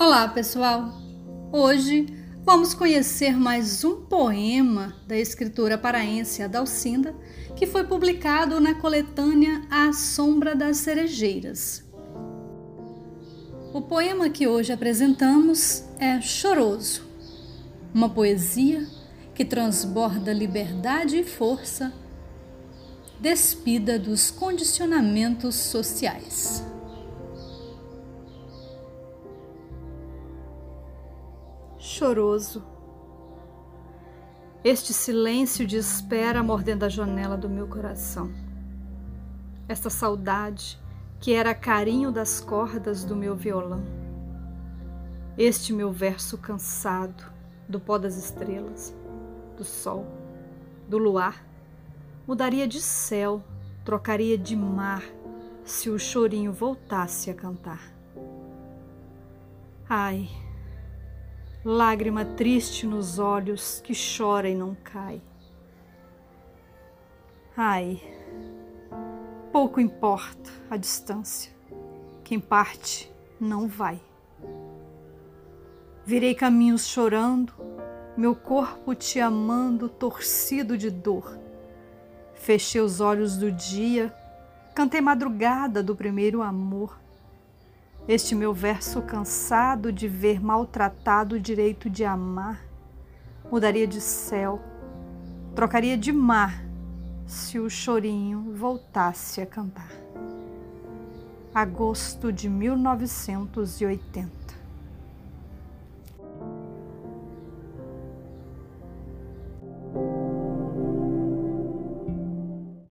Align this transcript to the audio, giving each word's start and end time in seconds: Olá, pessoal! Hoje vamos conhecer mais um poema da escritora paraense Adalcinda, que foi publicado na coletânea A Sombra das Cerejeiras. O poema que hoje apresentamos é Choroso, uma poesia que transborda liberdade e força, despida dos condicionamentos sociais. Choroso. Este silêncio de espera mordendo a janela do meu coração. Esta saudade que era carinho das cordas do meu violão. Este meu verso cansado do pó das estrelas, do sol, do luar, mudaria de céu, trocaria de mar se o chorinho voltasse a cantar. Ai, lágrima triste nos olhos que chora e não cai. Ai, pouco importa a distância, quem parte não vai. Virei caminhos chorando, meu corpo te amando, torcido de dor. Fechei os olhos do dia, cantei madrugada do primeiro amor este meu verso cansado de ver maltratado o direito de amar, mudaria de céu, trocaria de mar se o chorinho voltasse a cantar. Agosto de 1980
Olá, 0.00 0.28
pessoal! 0.28 0.92
Hoje 1.50 2.06
vamos 2.44 2.72
conhecer 2.72 3.36
mais 3.36 3.82
um 3.82 4.02
poema 4.02 4.94
da 5.08 5.16
escritora 5.16 5.76
paraense 5.76 6.40
Adalcinda, 6.40 7.16
que 7.56 7.66
foi 7.66 7.82
publicado 7.82 8.60
na 8.60 8.74
coletânea 8.74 9.60
A 9.68 9.92
Sombra 9.92 10.54
das 10.54 10.76
Cerejeiras. 10.76 11.84
O 13.74 13.82
poema 13.82 14.30
que 14.30 14.46
hoje 14.46 14.72
apresentamos 14.72 15.82
é 15.98 16.20
Choroso, 16.20 17.02
uma 17.92 18.08
poesia 18.08 18.86
que 19.34 19.44
transborda 19.44 20.32
liberdade 20.32 21.16
e 21.16 21.24
força, 21.24 21.92
despida 23.18 23.98
dos 23.98 24.30
condicionamentos 24.30 25.56
sociais. 25.56 26.62
Choroso. 31.78 32.64
Este 34.64 34.92
silêncio 34.92 35.66
de 35.66 35.76
espera 35.76 36.42
mordendo 36.42 36.82
a 36.84 36.88
janela 36.88 37.36
do 37.36 37.48
meu 37.48 37.68
coração. 37.68 38.32
Esta 39.68 39.88
saudade 39.88 40.78
que 41.20 41.32
era 41.32 41.54
carinho 41.54 42.10
das 42.10 42.40
cordas 42.40 43.04
do 43.04 43.14
meu 43.14 43.36
violão. 43.36 43.82
Este 45.36 45.72
meu 45.72 45.92
verso 45.92 46.36
cansado 46.36 47.24
do 47.68 47.78
pó 47.78 47.98
das 47.98 48.16
estrelas, 48.16 48.94
do 49.56 49.62
sol, 49.62 50.06
do 50.88 50.98
luar, 50.98 51.44
mudaria 52.26 52.66
de 52.66 52.80
céu, 52.80 53.42
trocaria 53.84 54.36
de 54.36 54.56
mar 54.56 55.02
se 55.64 55.90
o 55.90 55.98
chorinho 55.98 56.52
voltasse 56.52 57.30
a 57.30 57.34
cantar. 57.34 57.92
Ai, 59.88 60.28
lágrima 61.64 62.24
triste 62.24 62.86
nos 62.86 63.18
olhos 63.18 63.80
que 63.80 63.92
chora 63.92 64.48
e 64.48 64.54
não 64.54 64.76
cai. 64.76 65.20
Ai, 67.56 68.00
pouco 69.50 69.80
importa 69.80 70.50
a 70.70 70.76
distância, 70.76 71.52
quem 72.22 72.38
parte 72.38 73.12
não 73.40 73.66
vai. 73.66 74.00
Virei 76.04 76.34
caminhos 76.34 76.86
chorando, 76.86 77.52
meu 78.16 78.34
corpo 78.34 78.94
te 78.94 79.20
amando, 79.20 79.88
torcido 79.88 80.78
de 80.78 80.90
dor. 80.90 81.38
Fechei 82.34 82.80
os 82.80 83.00
olhos 83.00 83.36
do 83.36 83.50
dia, 83.50 84.14
cantei 84.74 85.00
madrugada 85.00 85.82
do 85.82 85.94
primeiro 85.94 86.40
amor 86.40 86.98
este 88.08 88.34
meu 88.34 88.52
verso 88.54 89.02
cansado 89.02 89.92
de 89.92 90.08
ver 90.08 90.40
maltratado 90.40 91.36
o 91.36 91.40
direito 91.40 91.90
de 91.90 92.06
amar, 92.06 92.64
mudaria 93.52 93.86
de 93.86 94.00
céu, 94.00 94.62
trocaria 95.54 95.98
de 95.98 96.10
mar 96.10 96.64
se 97.26 97.60
o 97.60 97.68
chorinho 97.68 98.54
voltasse 98.54 99.42
a 99.42 99.46
cantar. 99.46 99.92
Agosto 101.54 102.32
de 102.32 102.48
1980 102.48 104.57